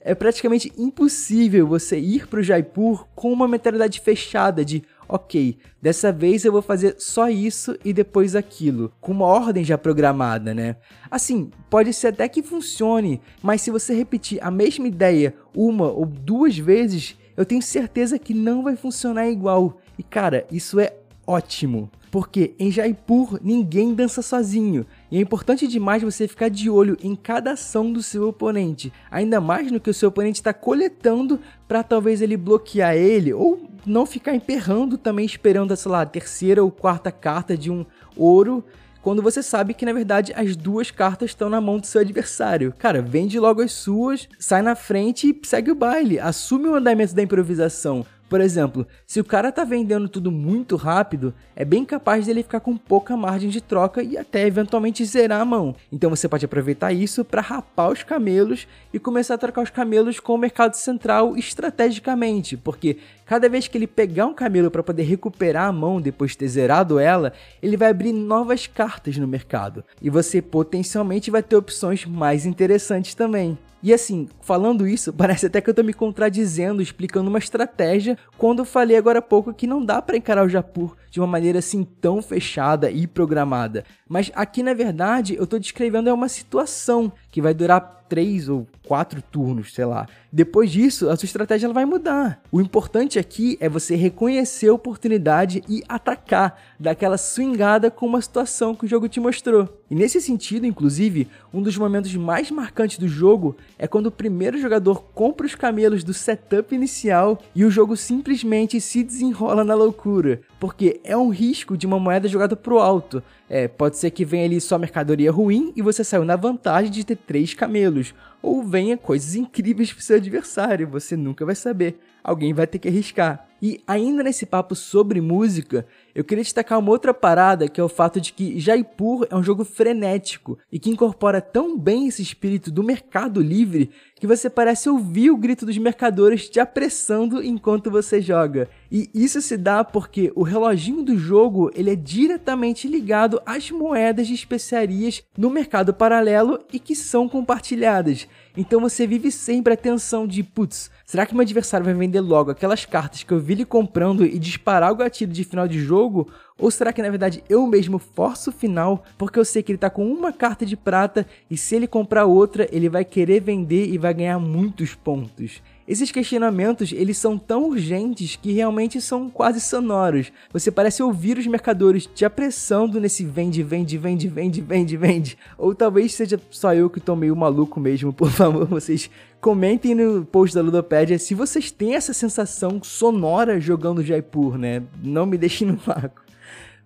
É 0.00 0.14
praticamente 0.14 0.72
impossível 0.76 1.66
você 1.66 1.98
ir 1.98 2.26
para 2.26 2.40
o 2.40 2.42
Jaipur 2.42 3.06
com 3.14 3.32
uma 3.32 3.48
mentalidade 3.48 4.00
fechada 4.00 4.64
de 4.64 4.82
ok, 5.08 5.58
dessa 5.82 6.12
vez 6.12 6.44
eu 6.44 6.52
vou 6.52 6.62
fazer 6.62 6.94
só 6.98 7.28
isso 7.28 7.76
e 7.84 7.92
depois 7.92 8.36
aquilo, 8.36 8.92
com 9.00 9.10
uma 9.10 9.26
ordem 9.26 9.64
já 9.64 9.76
programada, 9.76 10.54
né? 10.54 10.76
Assim, 11.10 11.50
pode 11.68 11.92
ser 11.92 12.08
até 12.08 12.28
que 12.28 12.42
funcione, 12.42 13.20
mas 13.42 13.60
se 13.60 13.70
você 13.70 13.92
repetir 13.92 14.38
a 14.40 14.50
mesma 14.50 14.86
ideia 14.86 15.34
uma 15.54 15.90
ou 15.90 16.06
duas 16.06 16.56
vezes, 16.56 17.16
eu 17.36 17.44
tenho 17.44 17.62
certeza 17.62 18.18
que 18.18 18.32
não 18.32 18.62
vai 18.62 18.76
funcionar 18.76 19.28
igual. 19.28 19.80
E 19.98 20.02
cara, 20.02 20.46
isso 20.50 20.78
é 20.78 20.94
ótimo. 21.26 21.90
Porque 22.10 22.54
em 22.58 22.70
Jaipur 22.70 23.38
ninguém 23.42 23.94
dança 23.94 24.20
sozinho. 24.20 24.84
E 25.10 25.18
é 25.18 25.20
importante 25.20 25.66
demais 25.66 26.02
você 26.02 26.28
ficar 26.28 26.48
de 26.48 26.70
olho 26.70 26.96
em 27.02 27.16
cada 27.16 27.52
ação 27.52 27.92
do 27.92 28.02
seu 28.02 28.28
oponente. 28.28 28.92
Ainda 29.10 29.40
mais 29.40 29.70
no 29.72 29.80
que 29.80 29.90
o 29.90 29.94
seu 29.94 30.08
oponente 30.08 30.38
está 30.38 30.54
coletando 30.54 31.40
para 31.66 31.82
talvez 31.82 32.22
ele 32.22 32.36
bloquear 32.36 32.94
ele 32.94 33.32
ou 33.32 33.68
não 33.84 34.06
ficar 34.06 34.34
emperrando 34.34 34.96
também 34.96 35.26
esperando, 35.26 35.74
sei 35.74 35.90
lá, 35.90 36.02
a 36.02 36.06
terceira 36.06 36.62
ou 36.62 36.70
quarta 36.70 37.10
carta 37.10 37.56
de 37.56 37.70
um 37.70 37.84
ouro 38.16 38.64
quando 39.02 39.22
você 39.22 39.42
sabe 39.42 39.72
que 39.72 39.86
na 39.86 39.92
verdade 39.92 40.32
as 40.36 40.54
duas 40.54 40.90
cartas 40.90 41.30
estão 41.30 41.48
na 41.48 41.60
mão 41.60 41.78
do 41.78 41.86
seu 41.86 42.00
adversário. 42.00 42.74
Cara, 42.78 43.00
vende 43.00 43.38
logo 43.38 43.62
as 43.62 43.72
suas, 43.72 44.28
sai 44.38 44.62
na 44.62 44.76
frente 44.76 45.28
e 45.30 45.46
segue 45.46 45.70
o 45.70 45.74
baile, 45.74 46.20
assume 46.20 46.68
o 46.68 46.74
andamento 46.74 47.14
da 47.14 47.22
improvisação. 47.22 48.04
Por 48.30 48.40
exemplo, 48.40 48.86
se 49.08 49.18
o 49.18 49.24
cara 49.24 49.50
tá 49.50 49.64
vendendo 49.64 50.08
tudo 50.08 50.30
muito 50.30 50.76
rápido, 50.76 51.34
é 51.56 51.64
bem 51.64 51.84
capaz 51.84 52.26
dele 52.26 52.44
ficar 52.44 52.60
com 52.60 52.76
pouca 52.76 53.16
margem 53.16 53.50
de 53.50 53.60
troca 53.60 54.04
e 54.04 54.16
até 54.16 54.46
eventualmente 54.46 55.04
zerar 55.04 55.40
a 55.40 55.44
mão. 55.44 55.74
Então 55.90 56.08
você 56.08 56.28
pode 56.28 56.44
aproveitar 56.44 56.92
isso 56.92 57.24
para 57.24 57.42
rapar 57.42 57.90
os 57.90 58.04
camelos 58.04 58.68
e 58.94 59.00
começar 59.00 59.34
a 59.34 59.38
trocar 59.38 59.62
os 59.62 59.70
camelos 59.70 60.20
com 60.20 60.36
o 60.36 60.38
mercado 60.38 60.74
central 60.74 61.36
estrategicamente, 61.36 62.56
porque 62.56 62.98
cada 63.26 63.48
vez 63.48 63.66
que 63.66 63.76
ele 63.76 63.88
pegar 63.88 64.26
um 64.26 64.34
camelo 64.34 64.70
para 64.70 64.84
poder 64.84 65.02
recuperar 65.02 65.66
a 65.66 65.72
mão 65.72 66.00
depois 66.00 66.30
de 66.30 66.38
ter 66.38 66.48
zerado 66.48 67.00
ela, 67.00 67.32
ele 67.60 67.76
vai 67.76 67.90
abrir 67.90 68.12
novas 68.12 68.68
cartas 68.68 69.16
no 69.16 69.26
mercado 69.26 69.82
e 70.00 70.08
você 70.08 70.40
potencialmente 70.40 71.32
vai 71.32 71.42
ter 71.42 71.56
opções 71.56 72.06
mais 72.06 72.46
interessantes 72.46 73.12
também. 73.12 73.58
E 73.82 73.92
assim, 73.94 74.28
falando 74.40 74.86
isso, 74.86 75.12
parece 75.14 75.46
até 75.46 75.60
que 75.60 75.70
eu 75.70 75.74
tô 75.74 75.82
me 75.82 75.92
contradizendo, 75.92 76.82
explicando 76.82 77.28
uma 77.28 77.38
estratégia, 77.38 78.18
quando 78.36 78.60
eu 78.60 78.64
falei 78.64 78.96
agora 78.96 79.20
há 79.20 79.22
pouco 79.22 79.54
que 79.54 79.66
não 79.66 79.84
dá 79.84 80.02
para 80.02 80.16
encarar 80.16 80.44
o 80.44 80.48
Japur 80.48 80.96
de 81.10 81.20
uma 81.20 81.26
maneira 81.26 81.58
assim 81.58 81.84
tão 82.00 82.22
fechada 82.22 82.90
e 82.90 83.06
programada. 83.06 83.84
Mas 84.08 84.30
aqui 84.34 84.62
na 84.62 84.74
verdade 84.74 85.34
eu 85.34 85.46
tô 85.46 85.58
descrevendo 85.58 86.08
é 86.08 86.12
uma 86.12 86.28
situação 86.28 87.12
que 87.30 87.40
vai 87.40 87.54
durar 87.54 88.00
três 88.10 88.48
ou 88.48 88.66
quatro 88.84 89.22
turnos, 89.22 89.72
sei 89.72 89.84
lá. 89.84 90.08
Depois 90.32 90.68
disso, 90.68 91.08
a 91.08 91.16
sua 91.16 91.26
estratégia 91.26 91.66
ela 91.66 91.72
vai 91.72 91.84
mudar. 91.84 92.42
O 92.50 92.60
importante 92.60 93.20
aqui 93.20 93.56
é 93.60 93.68
você 93.68 93.94
reconhecer 93.94 94.68
a 94.68 94.74
oportunidade 94.74 95.62
e 95.68 95.82
atacar, 95.88 96.60
daquela 96.78 97.16
swingada 97.16 97.88
com 97.88 98.06
uma 98.06 98.20
situação 98.20 98.74
que 98.74 98.84
o 98.84 98.88
jogo 98.88 99.08
te 99.08 99.20
mostrou. 99.20 99.68
E 99.88 99.94
nesse 99.94 100.20
sentido, 100.20 100.66
inclusive, 100.66 101.28
um 101.54 101.62
dos 101.62 101.76
momentos 101.78 102.14
mais 102.16 102.50
marcantes 102.50 102.98
do 102.98 103.06
jogo 103.06 103.56
é 103.78 103.86
quando 103.86 104.06
o 104.06 104.12
primeiro 104.12 104.60
jogador 104.60 105.02
compra 105.14 105.46
os 105.46 105.54
camelos 105.54 106.02
do 106.02 106.12
setup 106.12 106.74
inicial 106.74 107.38
e 107.54 107.64
o 107.64 107.70
jogo 107.70 107.96
simplesmente 107.96 108.80
se 108.80 109.04
desenrola 109.04 109.62
na 109.62 109.74
loucura, 109.74 110.40
porque 110.60 111.00
é 111.02 111.16
um 111.16 111.30
risco 111.30 111.74
de 111.74 111.86
uma 111.86 111.98
moeda 111.98 112.28
jogada 112.28 112.54
pro 112.54 112.78
alto. 112.78 113.22
É, 113.48 113.66
pode 113.66 113.96
ser 113.96 114.10
que 114.10 114.26
venha 114.26 114.44
ali 114.44 114.60
só 114.60 114.78
mercadoria 114.78 115.32
ruim 115.32 115.72
e 115.74 115.80
você 115.80 116.04
saiu 116.04 116.22
na 116.24 116.36
vantagem 116.36 116.90
de 116.90 117.02
ter 117.02 117.16
três 117.16 117.54
camelos, 117.54 118.14
ou 118.42 118.62
venha 118.62 118.96
coisas 118.96 119.34
incríveis 119.34 119.90
pro 119.90 120.02
seu 120.02 120.16
adversário, 120.16 120.86
você 120.86 121.16
nunca 121.16 121.46
vai 121.46 121.54
saber. 121.54 121.98
Alguém 122.22 122.52
vai 122.52 122.66
ter 122.66 122.78
que 122.78 122.88
arriscar. 122.88 123.48
E 123.62 123.82
ainda 123.86 124.22
nesse 124.22 124.44
papo 124.44 124.74
sobre 124.74 125.20
música, 125.20 125.86
eu 126.20 126.24
queria 126.24 126.44
destacar 126.44 126.78
uma 126.78 126.90
outra 126.90 127.14
parada, 127.14 127.66
que 127.66 127.80
é 127.80 127.84
o 127.84 127.88
fato 127.88 128.20
de 128.20 128.34
que 128.34 128.60
Jaipur 128.60 129.26
é 129.30 129.34
um 129.34 129.42
jogo 129.42 129.64
frenético 129.64 130.58
e 130.70 130.78
que 130.78 130.90
incorpora 130.90 131.40
tão 131.40 131.78
bem 131.78 132.08
esse 132.08 132.20
espírito 132.20 132.70
do 132.70 132.82
mercado 132.82 133.40
livre 133.40 133.90
que 134.20 134.26
você 134.26 134.50
parece 134.50 134.86
ouvir 134.90 135.30
o 135.30 135.36
grito 135.36 135.64
dos 135.64 135.78
mercadores 135.78 136.46
te 136.46 136.60
apressando 136.60 137.42
enquanto 137.42 137.90
você 137.90 138.20
joga. 138.20 138.68
E 138.92 139.08
isso 139.14 139.40
se 139.40 139.56
dá 139.56 139.82
porque 139.82 140.30
o 140.36 140.42
reloginho 140.42 141.02
do 141.02 141.16
jogo 141.16 141.70
ele 141.74 141.90
é 141.90 141.96
diretamente 141.96 142.86
ligado 142.86 143.40
às 143.46 143.70
moedas 143.70 144.26
de 144.26 144.34
especiarias 144.34 145.22
no 145.38 145.48
mercado 145.48 145.94
paralelo 145.94 146.60
e 146.70 146.78
que 146.78 146.94
são 146.94 147.30
compartilhadas. 147.30 148.28
Então 148.54 148.80
você 148.80 149.06
vive 149.06 149.30
sempre 149.30 149.72
a 149.72 149.76
tensão 149.76 150.26
de, 150.26 150.42
putz, 150.42 150.90
será 151.06 151.24
que 151.24 151.32
meu 151.32 151.42
adversário 151.42 151.86
vai 151.86 151.94
vender 151.94 152.20
logo 152.20 152.50
aquelas 152.50 152.84
cartas 152.84 153.22
que 153.22 153.32
eu 153.32 153.40
vi 153.40 153.54
ele 153.54 153.64
comprando 153.64 154.26
e 154.26 154.38
disparar 154.38 154.92
o 154.92 154.96
gatilho 154.96 155.32
de 155.32 155.44
final 155.44 155.66
de 155.66 155.78
jogo? 155.78 156.09
Ou 156.58 156.70
será 156.70 156.92
que 156.92 157.02
na 157.02 157.10
verdade 157.10 157.42
eu 157.48 157.66
mesmo 157.66 157.98
forço 157.98 158.50
o 158.50 158.52
final 158.52 159.04
porque 159.16 159.38
eu 159.38 159.44
sei 159.44 159.62
que 159.62 159.72
ele 159.72 159.78
tá 159.78 159.88
com 159.88 160.10
uma 160.10 160.32
carta 160.32 160.66
de 160.66 160.76
prata 160.76 161.26
e 161.50 161.56
se 161.56 161.74
ele 161.74 161.86
comprar 161.86 162.26
outra, 162.26 162.68
ele 162.70 162.88
vai 162.88 163.04
querer 163.04 163.40
vender 163.40 163.86
e 163.86 163.98
vai 163.98 164.12
ganhar 164.12 164.38
muitos 164.38 164.94
pontos? 164.94 165.62
Esses 165.90 166.12
questionamentos, 166.12 166.92
eles 166.92 167.18
são 167.18 167.36
tão 167.36 167.64
urgentes 167.64 168.36
que 168.36 168.52
realmente 168.52 169.00
são 169.00 169.28
quase 169.28 169.60
sonoros. 169.60 170.30
Você 170.52 170.70
parece 170.70 171.02
ouvir 171.02 171.36
os 171.36 171.48
mercadores 171.48 172.06
te 172.06 172.24
apressando 172.24 173.00
nesse 173.00 173.24
vende, 173.24 173.60
vende, 173.64 173.98
vende, 173.98 174.28
vende, 174.28 174.60
vende, 174.60 174.96
vende. 174.96 175.38
Ou 175.58 175.74
talvez 175.74 176.14
seja 176.14 176.40
só 176.48 176.72
eu 176.72 176.88
que 176.88 177.00
tô 177.00 177.16
meio 177.16 177.34
maluco 177.34 177.80
mesmo. 177.80 178.12
Por 178.14 178.30
favor, 178.30 178.66
vocês 178.66 179.10
comentem 179.40 179.92
no 179.92 180.24
post 180.24 180.54
da 180.54 180.62
Ludopédia 180.62 181.18
se 181.18 181.34
vocês 181.34 181.72
têm 181.72 181.96
essa 181.96 182.12
sensação 182.12 182.80
sonora 182.84 183.58
jogando 183.58 184.00
Jaipur, 184.00 184.56
né? 184.56 184.84
Não 185.02 185.26
me 185.26 185.36
deixem 185.36 185.66
no 185.66 185.76
vácuo. 185.76 186.22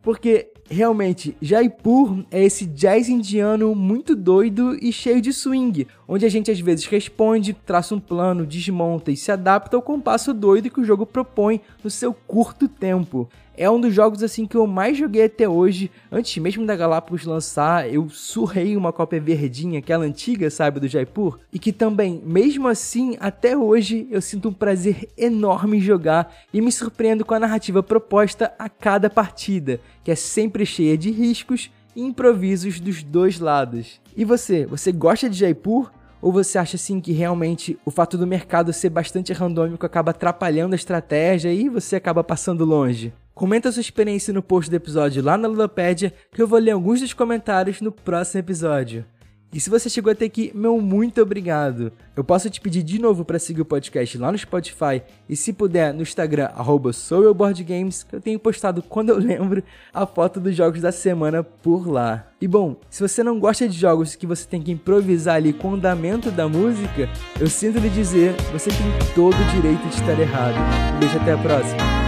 Porque 0.00 0.50
realmente, 0.68 1.36
Jaipur 1.40 2.24
é 2.30 2.42
esse 2.42 2.66
jazz 2.66 3.08
indiano 3.08 3.74
muito 3.74 4.14
doido 4.16 4.76
e 4.80 4.92
cheio 4.92 5.20
de 5.20 5.32
swing, 5.32 5.86
onde 6.08 6.24
a 6.24 6.28
gente 6.28 6.50
às 6.50 6.60
vezes 6.60 6.86
responde, 6.86 7.52
traça 7.52 7.94
um 7.94 8.00
plano, 8.00 8.46
desmonta 8.46 9.10
e 9.10 9.16
se 9.16 9.30
adapta 9.30 9.76
ao 9.76 9.82
compasso 9.82 10.32
doido 10.32 10.70
que 10.70 10.80
o 10.80 10.84
jogo 10.84 11.06
propõe 11.06 11.60
no 11.82 11.90
seu 11.90 12.12
curto 12.12 12.68
tempo. 12.68 13.28
É 13.56 13.70
um 13.70 13.80
dos 13.80 13.94
jogos 13.94 14.20
assim 14.22 14.46
que 14.46 14.56
eu 14.56 14.66
mais 14.66 14.98
joguei 14.98 15.26
até 15.26 15.48
hoje. 15.48 15.88
Antes 16.10 16.36
mesmo 16.42 16.66
da 16.66 16.74
Galápagos 16.74 17.24
lançar, 17.24 17.88
eu 17.88 18.08
surrei 18.08 18.76
uma 18.76 18.92
cópia 18.92 19.20
verdinha, 19.20 19.78
aquela 19.78 20.04
antiga, 20.04 20.50
sabe, 20.50 20.80
do 20.80 20.88
Jaipur, 20.88 21.38
e 21.52 21.58
que 21.58 21.72
também, 21.72 22.20
mesmo 22.24 22.66
assim, 22.66 23.16
até 23.20 23.56
hoje 23.56 24.08
eu 24.10 24.20
sinto 24.20 24.48
um 24.48 24.52
prazer 24.52 25.08
enorme 25.16 25.76
em 25.76 25.80
jogar 25.80 26.34
e 26.52 26.60
me 26.60 26.72
surpreendo 26.72 27.24
com 27.24 27.32
a 27.32 27.38
narrativa 27.38 27.80
proposta 27.80 28.52
a 28.58 28.68
cada 28.68 29.08
partida, 29.08 29.80
que 30.02 30.10
é 30.10 30.16
sempre 30.16 30.66
cheia 30.66 30.98
de 30.98 31.12
riscos 31.12 31.70
e 31.94 32.02
improvisos 32.02 32.80
dos 32.80 33.04
dois 33.04 33.38
lados. 33.38 34.00
E 34.16 34.24
você, 34.24 34.66
você 34.66 34.90
gosta 34.90 35.30
de 35.30 35.38
Jaipur? 35.38 35.92
Ou 36.20 36.32
você 36.32 36.56
acha 36.56 36.76
assim 36.76 37.02
que 37.02 37.12
realmente 37.12 37.78
o 37.84 37.90
fato 37.90 38.16
do 38.16 38.26
mercado 38.26 38.72
ser 38.72 38.88
bastante 38.88 39.30
randômico 39.30 39.84
acaba 39.84 40.10
atrapalhando 40.10 40.72
a 40.72 40.76
estratégia 40.76 41.52
e 41.52 41.68
você 41.68 41.96
acaba 41.96 42.24
passando 42.24 42.64
longe? 42.64 43.12
Comenta 43.34 43.72
sua 43.72 43.80
experiência 43.80 44.32
no 44.32 44.42
post 44.42 44.70
do 44.70 44.76
episódio 44.76 45.20
lá 45.20 45.36
na 45.36 45.48
Ludopédia, 45.48 46.14
que 46.32 46.40
eu 46.40 46.46
vou 46.46 46.58
ler 46.58 46.70
alguns 46.70 47.00
dos 47.00 47.12
comentários 47.12 47.80
no 47.80 47.90
próximo 47.90 48.38
episódio. 48.38 49.04
E 49.52 49.60
se 49.60 49.70
você 49.70 49.88
chegou 49.88 50.10
até 50.10 50.24
aqui, 50.24 50.52
meu 50.54 50.80
muito 50.80 51.20
obrigado. 51.20 51.92
Eu 52.16 52.24
posso 52.24 52.50
te 52.50 52.60
pedir 52.60 52.82
de 52.82 53.00
novo 53.00 53.24
para 53.24 53.38
seguir 53.38 53.60
o 53.60 53.64
podcast 53.64 54.18
lá 54.18 54.30
no 54.30 54.38
Spotify 54.38 55.02
e 55.28 55.36
se 55.36 55.52
puder 55.52 55.92
no 55.94 56.02
Instagram 56.02 56.48
@soueuboardgames, 56.92 58.04
que 58.04 58.16
eu 58.16 58.20
tenho 58.20 58.38
postado 58.38 58.82
quando 58.82 59.10
eu 59.10 59.18
lembro 59.18 59.62
a 59.92 60.06
foto 60.06 60.40
dos 60.40 60.56
jogos 60.56 60.80
da 60.80 60.90
semana 60.90 61.42
por 61.42 61.88
lá. 61.88 62.28
E 62.40 62.48
bom, 62.48 62.76
se 62.90 63.00
você 63.00 63.22
não 63.22 63.38
gosta 63.38 63.68
de 63.68 63.78
jogos 63.78 64.16
que 64.16 64.26
você 64.26 64.46
tem 64.46 64.60
que 64.62 64.72
improvisar 64.72 65.36
ali 65.36 65.52
com 65.52 65.70
o 65.70 65.74
andamento 65.74 66.32
da 66.32 66.48
música, 66.48 67.08
eu 67.40 67.48
sinto 67.48 67.78
lhe 67.78 67.90
dizer, 67.90 68.34
você 68.52 68.70
tem 68.70 68.86
todo 69.14 69.34
o 69.34 69.50
direito 69.52 69.88
de 69.88 69.94
estar 69.94 70.18
errado. 70.18 70.56
Um 70.96 70.98
beijo 71.00 71.16
até 71.16 71.32
a 71.32 71.38
próxima. 71.38 72.03